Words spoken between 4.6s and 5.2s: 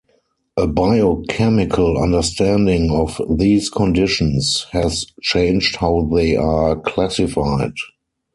has